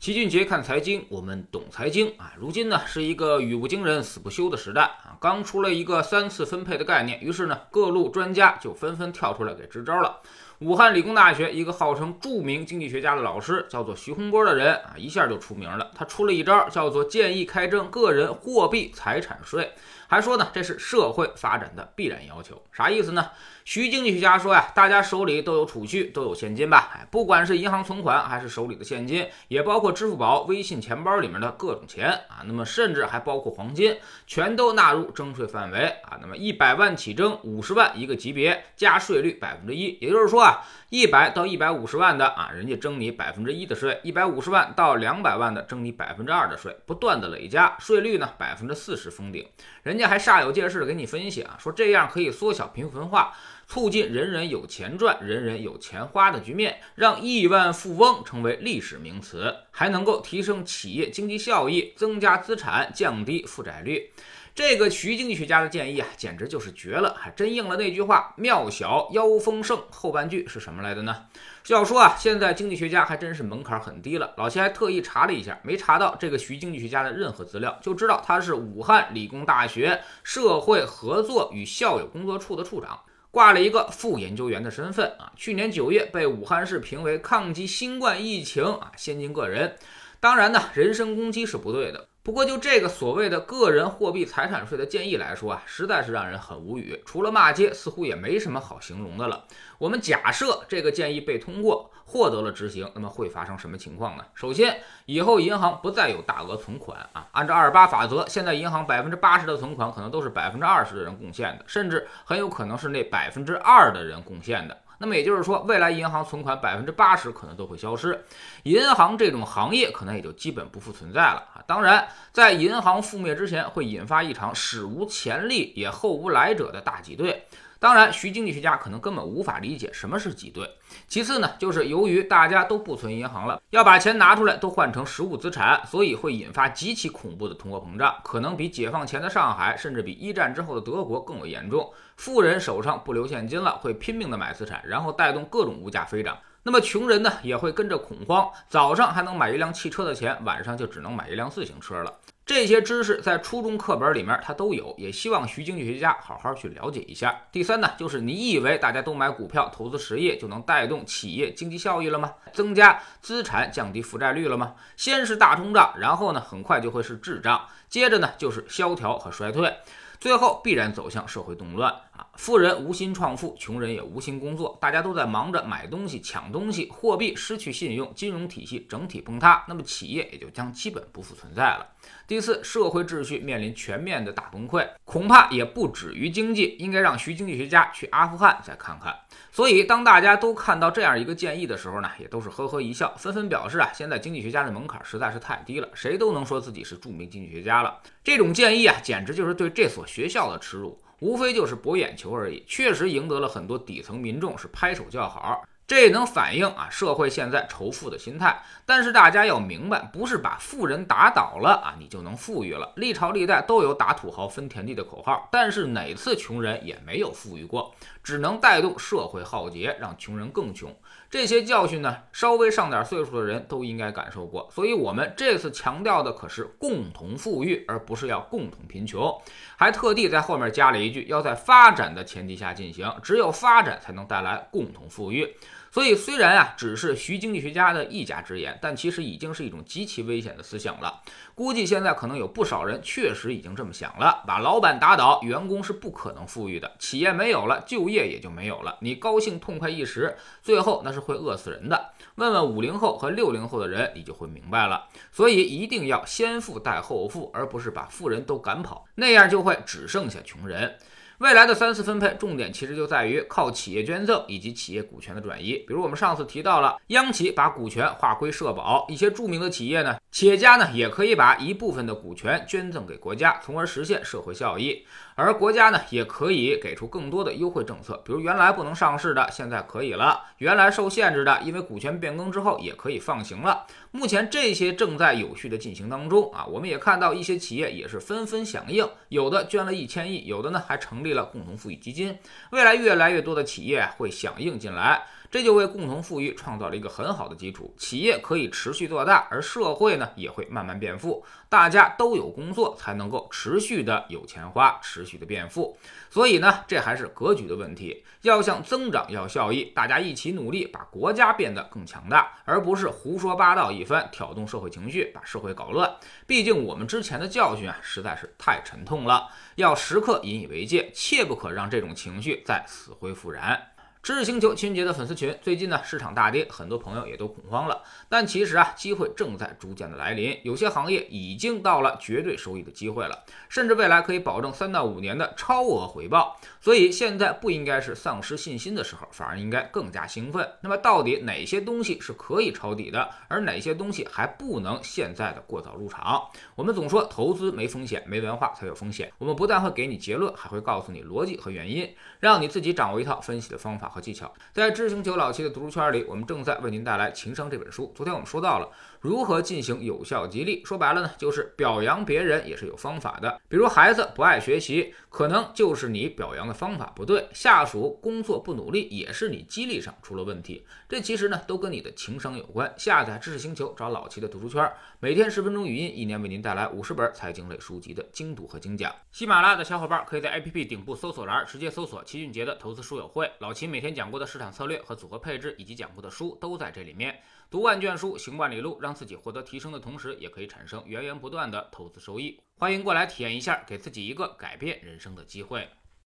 [0.00, 2.32] 齐俊杰看财经，我们懂财经啊。
[2.38, 10.20] 如今呢是一个语不惊人死不休的时代啊，刚出了一个三次分配的概念，于是呢各路专家就纷纷跳出来给支招了。
[10.60, 15.90] 武汉理工大学一个号称著名经济学家的老师，叫做徐洪波的人啊，一下就出名了。
[15.94, 19.70] 他出了一招，叫做建议开征个人货币财产税，
[20.08, 22.62] 还说呢这是社会发展的必然要求。
[22.72, 23.30] 啥意思呢？
[23.70, 26.90] 徐经济学家说呀，大家手里都有储蓄，都有现金吧？
[26.92, 33.96] 哎，不管是银行存款还是手里的现金，也包括支付宝、微信钱包里面的各种钱啊，那么甚至还包括黄金，
[34.26, 36.18] 全都纳入征税范围啊。
[36.20, 39.96] 那么一百万起征，五十万一个级别，加税率百分之一。
[40.00, 49.46] 也就是说啊，一百到一百五十万的啊，人家征你百分之一的税；一百五十万到两百万的征你百分之二的税，不断的累加，税率呢百分之四十封顶。
[49.84, 53.32] 人家还煞有介事的给你分析啊，说这样可以缩小贫富分化。
[53.70, 64.10] 促进人人有钱赚、人人有钱花的局面，让亿万富翁成为历史名词，还能够提升企业经济效益、增加资产、降低负债率。
[64.56, 69.80] 这个徐经济学家的建议啊，简直就是绝了，还真应了那句话“庙小妖风盛”。
[69.88, 71.26] 后半句是什么来的呢？
[71.68, 74.34] 要说啊，现在经济学家还真是门槛很低了。
[74.36, 82.98] 老齐还特意查了一下，没查到这个徐经济学家的任何资料，就知道他是武汉理工大学社会合作与校友工作处的处长。
[83.30, 89.76] 挂了一个副研究员的身份啊，去年九月被武汉市评为抗击新冠疫情啊先进个人。
[90.18, 92.09] 当然呢，人身攻击是不对的。
[92.22, 97.02] 不过就这个所谓的个人货币财产税的建议来说啊，实在是让人很无语。
[97.06, 99.44] 除了骂街，似乎也没什么好形容的了。
[99.78, 104.24] 我们假设这个建议被通过，获得了执行，那么会发生什么情况呢？
[104.34, 107.26] 首先，以后银行不再有大额存款啊。
[107.32, 114.76] 按照二八法则，现在银行百分之八十的存款可能都是百分之二十的人贡献的，甚至很有可能是那百分之二的人贡献的。
[115.02, 118.22] 那么也就是说，未来银行存款百分之八十可能都会消失，
[118.64, 121.64] 银行这种行业可能也就基本不复存在了啊。
[121.66, 127.46] 当然，在银行覆灭之前，会引发一场史无前例也后无来者的大挤兑。
[127.80, 130.70] 当然，徐经济学家可能根本无法理解什么是挤兑。
[131.08, 141.90] 其次呢，就是由于大家都不存银行了，要把钱拿出来都换成实物资产，所以会引发极其恐怖的通货膨胀，可能比解放前的上海，甚至比一战之后的德国更为严重。
[142.18, 146.36] 富人手上不留现金了，会拼命的买资产，然后带动各种物价飞涨。
[146.62, 152.14] 那么穷人呢，也会跟着恐慌，早上还能买一辆汽车的钱，晚上就只能买一辆自行车了。
[152.52, 157.42] 这些知识在初中课本里面它都有，也希望徐经济学家好好去了解一下。
[157.52, 162.34] 第三呢，就是你以为大家都买股票、投资实业就能带动企业经济效益了吗？
[162.52, 164.74] 增加资产、降低负债率了吗？
[164.96, 169.72] 先是大通胀，然后呢，很快就会是滞胀，接着呢就是萧条和衰退，
[170.18, 171.94] 最后必然走向社会动乱。
[172.36, 181.86] 富人无心创富，穷人也无心工作，大家都在忙着买东西、抢东西，货币失去信用，金融体系整体崩塌，那么企业也就将基本不复存在了。
[182.26, 189.14] 第四，社会秩序面临全面的大崩溃，恐怕也不止于经济，应该让徐经济学家去阿富汗再看看。
[189.52, 198.00] 所以，当大家都看到这样一个建议的时候呢，也都是呵呵一笑，纷纷表示啊，现在经济学家的门槛实在是太低了，谁都能说自己是著名经济学家了。
[198.24, 200.98] 这种建议啊，简直就是对这所学校的耻辱。
[201.20, 208.62] 无非就是博眼球而已，确实赢得了很多底层民众是拍手叫好，这也能反映啊社会现在仇富的心态。
[208.86, 212.92] 但是大家要明白，不是把富人打倒了啊，你就能富裕了。
[212.96, 220.90] 历朝历代都有打土豪分田地的口号，但是哪次穷人也没有富裕过，只能带动社会浩劫，让穷人更穷。
[221.30, 229.40] 这些教训呢，稍微上点岁数的人都应该感受过，所以我们这次强调的可是共同富裕，而不是要共同贫穷，
[229.76, 235.54] 还特地在后面加了一句，要在发展的前提下进行，只有发展才能带来共同富裕。
[235.92, 241.20] 所以，虽然啊，只是徐经济学家的一家之言，但其实已经是一种极其危险的思想了。
[241.52, 248.98] 估计现在可能有不少人确实已经这么想了：把老板打倒，员工是不可能富裕的，企业没有了，就业也就没有了。
[249.00, 252.12] 你高兴痛快一时，最后那是会饿死人的。
[252.36, 255.08] 问问五零后和六零后的人，你就会明白了。
[255.30, 260.96] 所以一定要先富带后富，而不是把富人都赶跑，那样就会只剩下穷人。
[261.40, 265.72] 未来的三次分配重点其实就在于靠企业捐赠以及企业股权的转移。
[265.88, 275.06] 比如我们上次提到了央企把股权划归社保，一些著名的企业呢，企业家呢也可以把一部分的股权捐赠给国家，从而实现社会效益。
[275.34, 283.86] 而国家呢也可以给出更多的优惠政策，比如原来不能上市的现在可以了，原来受限制的因为股权变更之后也可以放行了。
[284.10, 292.36] 目前这些正在有序的进行当中啊，我们也看到一些企业也是纷纷响应，有的捐了一千亿，有的呢还成立为了共同富裕基金。
[292.72, 297.92] 未来越来越多的企业会响应进来，这就为共同富裕创造了一个很好的基础。
[297.98, 301.44] 企业可以持续做大，而社会呢也会慢慢变富。
[301.68, 305.98] 大家都有工作，才能够持续的有钱花，持续的变富。
[306.30, 308.24] 所以呢，这还是格局的问题。
[308.42, 316.12] 要想增长，要效益，大家一起努力，把国家变得更强大，而不是胡说八道一番，挑动社会情绪，把社会搞乱。
[316.46, 323.90] 毕竟我们之前的教训啊，实在是太沉痛了，要时刻引以为戒，切不可让这种情绪再死灰复燃。
[324.22, 328.02] 知识星球情人节的粉丝群，最近呢市场大跌，很多朋友也都恐慌了。
[328.28, 336.60] 但其实啊，机会正在逐渐的来临，有些行业已经到了绝对收益的机会了，甚至未来可以保证三到五年的超额回报。
[336.82, 340.70] 所以现在不应该是丧失信心的时候，反而应该更加兴奋。
[340.82, 346.46] 那么到底哪些东西是可以抄底的，而哪些东西还不能现在的过早入场？
[346.74, 349.32] 我们总说投资没风险，没文化才有风险。
[349.38, 354.09] 我们不但会给你结论，还会告诉你逻辑和原因，让你自己掌握一套分析的方法。
[354.10, 358.12] 和技巧，在知行九老七的读书圈里，我们正在为您带来《情商》这本书。
[358.14, 358.88] 昨天我们说到了
[359.20, 363.60] 如何进行有效激励，说白了呢，就是表扬别人也是有方法的。
[363.68, 370.86] 比如孩子不爱学习，可能就是你表扬的方法不对；下属工作不努力，也是你激励上出了问题。
[371.06, 372.90] 这其实呢，都跟你的情商有关。
[372.96, 379.14] 下载知识星球，找老齐的读书圈，每天十分钟语音，一年为您带来五十本财经类书籍的精读和精讲。
[379.30, 387.38] 喜马拉雅的小伙伴可以在 APP 顶部搜索栏直接搜索“齐俊杰的投资书友会”，老齐每天讲过的市场策略和组合配置，以及讲过的书都在这里面。
[387.70, 392.56] 读万卷书，行万里路，让让自己获得提升的同时，也可以产生源源不断的投资收益。
[392.78, 395.88] 欢迎过来体验一下，给自己一个改变人生的机会。